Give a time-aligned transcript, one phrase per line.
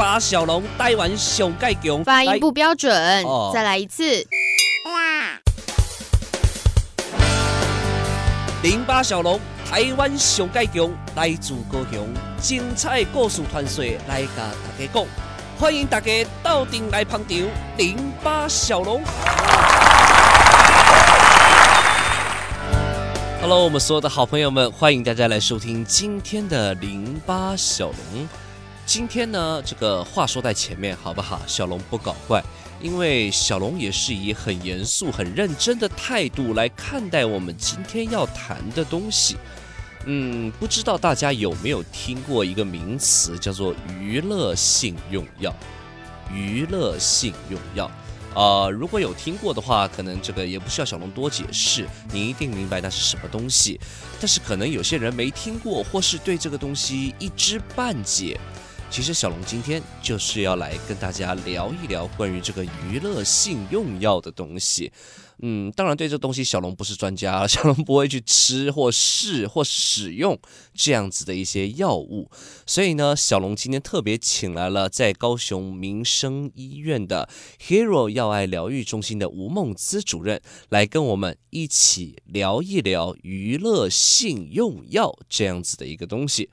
[0.00, 4.02] 巴小龙台湾上盖强，发音不标准，哦、再来一次。
[8.62, 9.38] 零八小龙
[9.70, 12.08] 台湾上盖强，来自高雄，
[12.40, 15.04] 精彩故事传说来甲大家讲，
[15.58, 16.10] 欢迎大家
[16.42, 17.38] 到店来捧场。
[17.76, 19.02] 零八小龙。
[23.42, 28.26] Hello，我们所有的好朋友们，欢迎大家来收听今天的零八小龙。
[28.90, 31.40] 今天呢，这个话说在前面，好不好？
[31.46, 32.42] 小龙不搞怪，
[32.82, 39.36] 因为小龙也是以很严肃、很认真的态度来看待我们今天要谈的东西。
[40.06, 45.54] 嗯，不知道大家有没有听过一个名词，叫做娱乐性用药。
[46.28, 47.88] 娱乐性用药。
[48.34, 53.78] 呃，如果有听过的话，可能这个也不需要小龙多解释，你一定明白那是什么东西。
[54.18, 58.36] 但是可能有些人没听过，或是对这个东西一知半解。
[58.90, 64.90] 其实小龙今天就是要来跟大家聊一聊关于这个娱乐性用药的东西。
[65.42, 70.36] 嗯，当然对这东西小龙不是专家，小龙不会去吃或试或使用
[70.74, 72.28] 这样子的一些药物，
[72.66, 77.30] 所以呢，小龙今天特别请来了在高雄民生医院的
[77.64, 86.50] Hero 药爱疗愈中心的吴孟姿主任，来跟我们一起聊一聊娱乐性用药这样子的一个东西。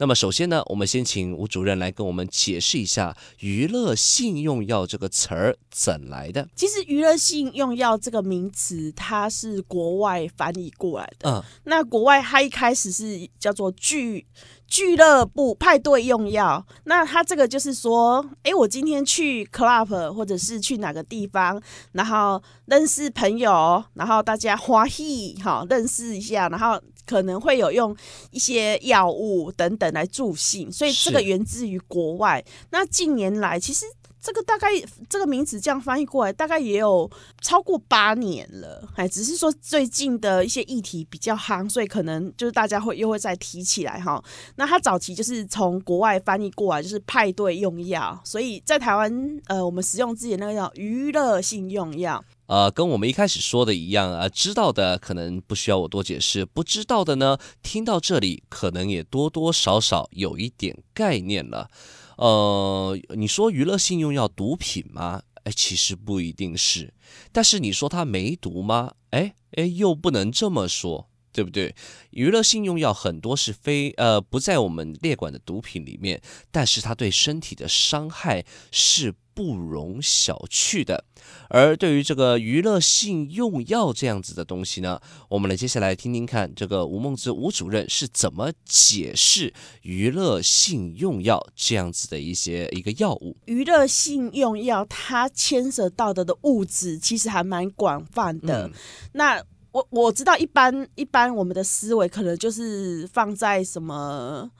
[0.00, 6.48] 那么首先呢，我们先请吴主任来跟我们解释一下“娱乐性用药”这个词儿怎来的。
[6.54, 11.28] 其实“娱乐性用药”这个名词，它是国外翻译过来的。
[11.28, 14.24] 嗯，那国外它一开始是叫做俱
[14.68, 16.64] 俱乐部派对用药。
[16.84, 21.60] 那他这个就是说，哎，我今天去 club 或者是去哪个地方，
[21.92, 26.80] 然后认识朋友，然后大家欢喜哈，认识一下，然后。
[27.08, 27.96] 可能会有用
[28.32, 32.44] 一些药物等等来助兴，所以这个源自于国外。
[32.68, 33.86] 那近年来，其实
[34.20, 34.68] 这个大概
[35.08, 38.88] 这个名词这样翻译过来，大概也有超过八年了。
[38.96, 44.22] 哎，只是说最近的一些议题比较夯，所以可能就是大家会又会再提起来哈。
[44.56, 52.22] 那它早期就是从国外翻译过来，就是派对用药，所以在台湾呃，我们使用自己那个叫娱乐性用药。
[52.46, 61.70] 呃，跟我们一开始说的一样啊，知道的可能不需要我多解释，不知道的呢，听到这里可能也多多少少有一点概念了。
[62.18, 65.22] 呃，你说娱乐性用药毒品吗？
[65.44, 66.92] 哎，其实不一定是。
[67.32, 68.92] 但是你说它没毒吗？
[69.10, 71.72] 哎哎，又不能这么说，对不对？
[72.10, 81.04] 娱乐性用药很多是非呃不在我们列管的毒品里面，但是它对身体的伤害是不容小觑的。
[81.48, 93.36] 而对于这个娱乐性用药这样子的东西呢，我们来接下来听听看这个吴梦之吴主任是怎么解释娱乐性用药这样子的一些一个药物。
[93.46, 98.66] 娱乐性用药它牵涉到的的物质其实还蛮广泛的。
[98.66, 98.72] 嗯、
[99.12, 99.40] 那
[99.72, 104.50] 我我知道一般一般我们的思维可能就是放在什么。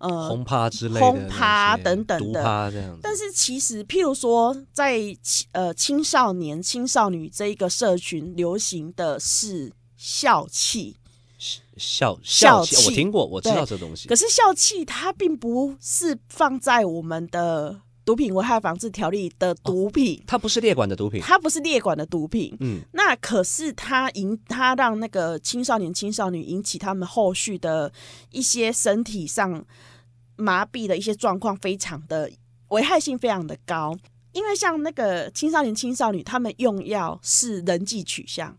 [0.00, 2.96] 呃，轰趴之类的，轰趴等等的，这样。
[3.02, 4.96] 但是其实，譬如说，在
[5.50, 10.96] 呃青少年、青少女这一个社群，流行的是笑气，
[11.76, 14.06] 笑笑气，我听过，我知道这东西。
[14.06, 22.56] 可是笑气它并不是放在我们的毒品危害防治条例的毒品，哦，它不是列管的毒品，它不是列管的毒品。
[22.60, 27.92] 嗯，那可是它引它让那个青少年、青少女引起他们后续的
[28.30, 29.64] 一些身体上。
[30.40, 32.30] 麻痹的一些状况非常的
[32.68, 33.92] 危害性非常的高，
[34.30, 38.56] 因为像那个青少年、青少女，他们用药是人际取向，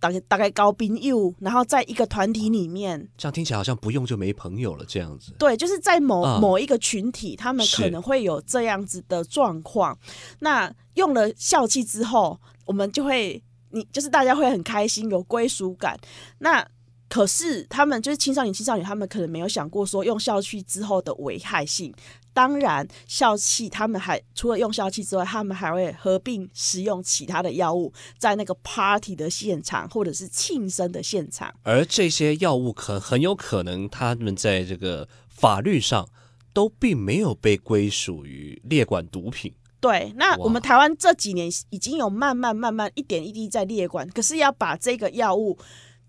[0.00, 5.32] 大概大概高兵友，然后在一个团体里面，这样听起来好像不用就没朋友了这样子。
[5.38, 9.98] 对，就是在某、嗯、某一个群体，他们可能会有这样子的状况。
[10.40, 15.98] 那用了笑气之后，我们就会，你就是大家会很开心，有归属感。
[16.38, 16.66] 那
[17.08, 21.92] 可是他们就是青少年、青少年，他们可能没有想过说用校气之后的危害性。
[22.32, 31.52] 当然，笑气他们还除了用笑气之外，他们还会合并使用其他的药物，在那个 party 的现场或者是庆生的现场。
[31.62, 36.08] 而这些药物可很有可能，他们在这个法律上
[36.52, 39.52] 都并没有被归属于列管毒品。
[39.80, 45.58] 对，那我们台湾这几年已经有慢慢、慢慢一点一滴在列管，可是要把这个药物。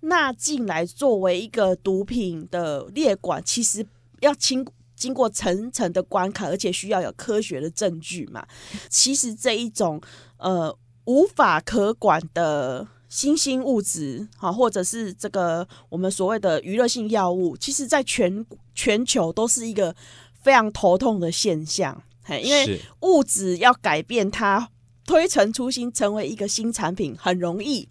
[0.02, 3.86] 纳进来作为一个毒品的列管，其实
[4.22, 4.66] 要经
[5.00, 8.46] 经过层层的关卡，而且需要有科学的证据嘛。
[8.90, 10.00] 其实这一种
[10.38, 19.96] 呃无法可管的新兴物质，哈，或者是这个我们所谓的娱乐性药物，其实在全全球都是一个
[20.42, 22.04] 非常头痛的现象。
[22.22, 24.70] 嘿，因为物质要改变它
[25.08, 27.88] 推陈出新成为一个新产品很容易，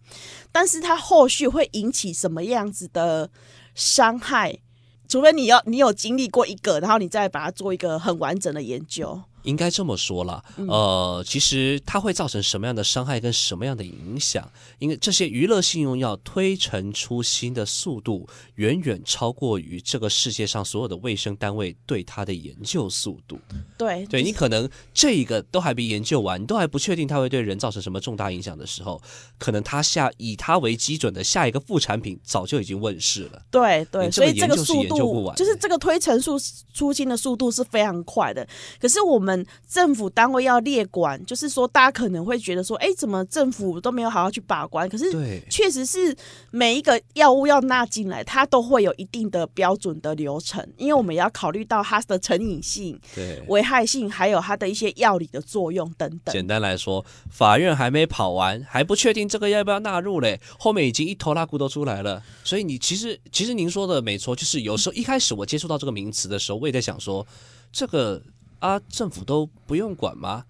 [0.52, 3.28] 但是它后续会引起什么样子的
[3.74, 4.60] 伤害？
[5.08, 9.22] 除非你要你有经历过一个，然后你再把它做一个很完整的研究。
[9.42, 14.50] 应该这么说了，呃，其实它会造成什么样的伤害跟什么样的影响？
[14.78, 23.38] 因为这些娱乐性用药推陈出新的速度，远远超过于这个世界上所有的卫生单位对它的研究速度。
[23.78, 29.00] 对，对你可能这一个都还没研究完，你都还不确定它会对人造成什么重大影响的时候，
[29.38, 33.42] 可能它下以它为基准的下一个副产品早就已经问世了。
[33.50, 36.36] 对对，所以这个速度就是这个推陈出
[36.74, 38.46] 出新的速度是非常快的。
[38.78, 39.27] 可是我们。
[39.68, 44.88] 政府单位要列管，就是说，大家可能会觉得说，哎，怎么政府都没有好好去把关？
[44.88, 45.10] 可是，
[45.50, 46.16] 确实是
[46.50, 56.32] 每一个药物要纳进来，它都会有一定的标准的流程，因为我们要考虑到它的成瘾性、对危害性，还有它的一些药理的作用等等。
[56.32, 62.22] 简单来说，法院还没跑完，还不确定这个要不要纳入嘞，后面已经一头拉骨都出来了。
[62.44, 67.26] 所以，你其实，其实您说的没错，就是有时候一开始我接触到这个名词的时候，我也在想说，
[67.72, 68.22] 这个。
[68.58, 70.44] 啊，政府都不用管吗？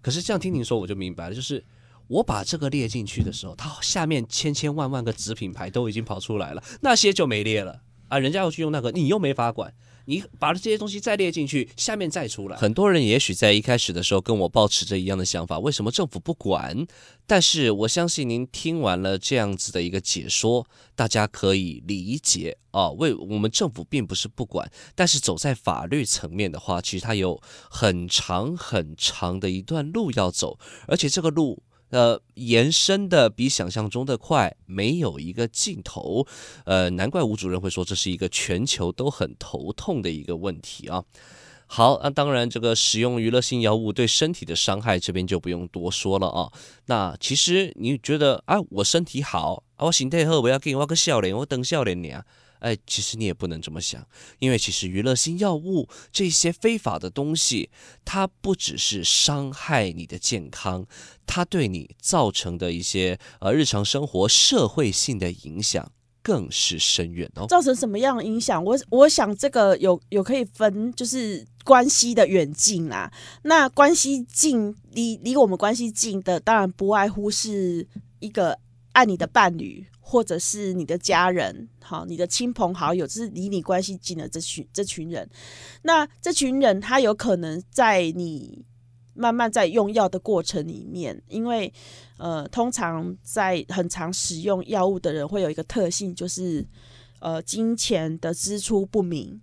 [0.00, 1.34] 可是这样听你说，我就明白了。
[1.34, 1.64] 就是
[2.06, 8.18] 我把这个列进去的时候，它下面千千万万个子品牌都已经跑出来了，那些就没列了啊。
[8.18, 9.72] 人家要去用那个，你又没法管。
[10.06, 12.56] 你把这些东西再列进去，下面再出来。
[12.56, 16.86] 很多人也许在一开始的时候跟我抱持着一样的想法：为什么政府不管？
[17.26, 22.90] 但是我相信您听完了这样子的一个解说，大家可以理解啊。
[22.90, 27.40] 为我们政府并不是不管，但是走在法律层面的话，其实它有
[27.70, 31.62] 很长很长的一段路要走，而且这个路。
[31.90, 36.26] 呃，延伸的比想象中的快，没有一个尽头。
[36.64, 41.04] 呃，难怪吴主任会说这是一个全球都很头痛的一个问题啊。
[41.66, 46.52] 好，那当然，这个使用娱乐性药物对身体的伤害，这边就不用多说了啊。
[46.86, 52.24] 那其实你觉得啊，我身体好啊，我心态好，我要给我个笑脸，我等笑脸你啊。
[52.60, 54.06] 哎，其实你也不能这么想，
[54.38, 57.70] 因为其实娱乐性药物这些非法的东西，
[58.04, 60.86] 它不只是伤害你的健康，
[61.26, 65.92] 它对你造成的一些呃日常生活社会性的影响
[66.22, 67.46] 更是深远哦。
[67.46, 68.64] 造成什么样的影响？
[68.64, 73.12] 我我想这个有有可以分，就是关系的远近啦。
[73.42, 77.86] 那关系近，离离我们关系近的，当然不外乎是
[78.20, 78.58] 一个
[78.92, 79.86] 爱你的伴侣。
[80.06, 85.26] 或者是你的家人，好，你的亲朋好友，就是离你关系近的这群这群人。
[85.80, 88.62] 那这群人，他有可能在你
[89.14, 91.72] 慢慢在用药的过程里面，因为
[92.18, 96.64] 呃，通常在很常使用药物的人会有一个特性，就是
[97.20, 99.40] 呃，金钱的支出不明。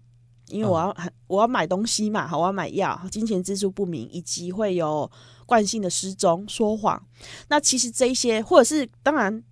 [0.48, 5.10] 因为我要我要买东西嘛，好，我要买药，金钱支出不明，以及会有
[5.48, 7.04] 惯性的失踪、说谎。
[7.48, 9.44] 那其实这一些，或者是当然。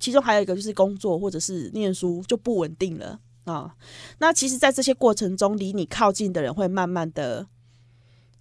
[0.00, 3.76] 其中还有一个就是工作或者是念书就不稳定了啊。
[4.18, 7.46] 那其实，在这些过程中，离你靠近的人会慢慢的，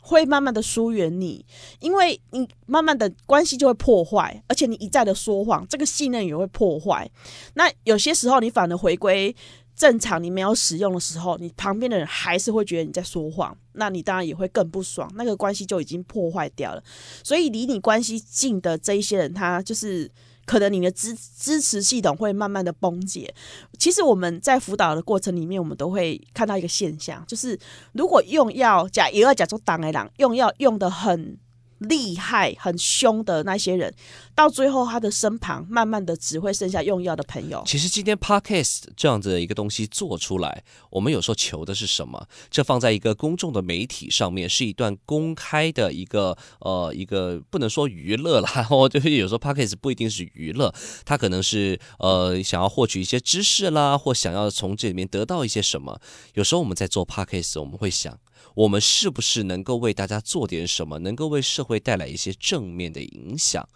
[0.01, 1.45] 会慢慢的疏远你，
[1.81, 7.09] 因为你慢慢的关系就会破坏，而且你一再的说谎，这个信任也会破坏。
[7.55, 9.35] 那有些时候，你反而回归
[9.75, 16.81] 正常，你没有使用的时候，你旁边的人还是会觉得你在说谎，那你当然也会更不爽，那个关系就已经破坏掉了。
[17.23, 20.09] 所以，离你关系近的这一些人，他就是。
[20.49, 23.31] 可能你的支支持系统会慢慢的崩解。
[23.77, 27.55] 其实我们在辅导的过程里面，我们都会看到一个现象，就是
[27.91, 31.37] 如果用药假也要假做党的人，用药用的很。
[31.79, 33.93] 厉害、很凶的那些人，
[34.35, 37.63] 到最后他的身旁，慢慢的只会剩下用药的朋友。
[37.65, 42.27] 其实今天 Podcast 这样子的一个东西做出来，我们有时候求的是什么？
[42.49, 50.73] 这放在一个公众的媒体上面，是一段公开的一个呃一个不能说娱乐啦， 我就是有时候 Podcast 不一定是娱乐，
[51.05, 55.99] 他可能是呃想要获取一些知识啦，或想要从这里面得到一些什么。
[56.33, 58.17] 有时候我们在做 Podcast，我们会想。
[58.55, 63.67] 我们是不是能够为大家做点什么，能够为社会带来一些正面的影响？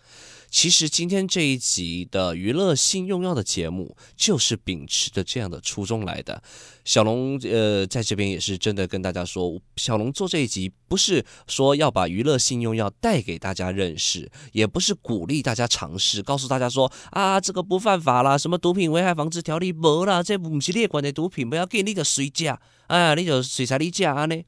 [0.54, 6.44] 其实今天这一集的娱乐性用药的节目，就是秉持着这样的初衷来的。
[6.86, 24.40] 小龙，呃，在这边也是真的跟大家说，小龙做这一集不是说要把娱乐性用药带给大家认识，也不是鼓励大家尝试，告诉大家说啊，这个不犯法啦，什么毒品危害防治条例没啦，这不是列管的毒品，不要给你个水价，哎，你就水才你价呢。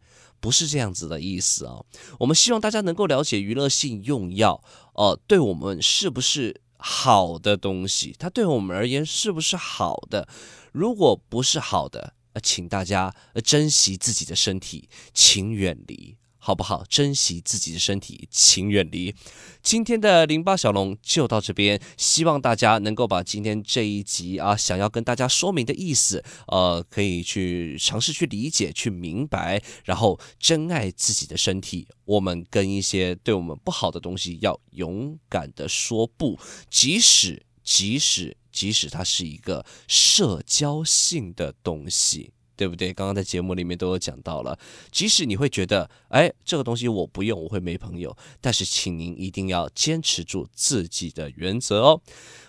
[0.45, 1.83] 不是这样子的意思哦！
[2.19, 8.15] 我们希望大家能够了解娱乐性用药，呃，对我们是不是好的东西？
[8.19, 10.27] 它对我们而言是不是好的？
[10.71, 13.11] 如果不是好的，呃，请大家
[13.43, 16.15] 珍惜自己的身体，请远离。
[16.45, 16.85] 好不好？
[16.87, 19.15] 珍惜自己的身体，请远离。
[19.63, 31.87] 今天的零八小龙就到这边，希望大家能够把今天这一集啊，想要跟大家说明的意思，呃，可以去尝试去理解、去明白，然后珍爱自己的身体。
[32.05, 36.37] 我们跟一些对我们不好的东西，要勇敢的说不，
[36.69, 42.34] 即使即使即使它是一个社交性的东西。
[42.55, 42.93] 对不对？
[42.93, 44.57] 刚刚在节目里面都有讲到了，
[44.91, 52.01] 即使你会觉得，哎，这个东西我不用，我会没朋友，但是请您一定要坚持住自己的原则哦。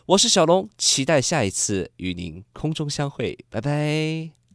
[0.06, 4.45] 我是小龙，期待下一次与您空中相会，拜拜。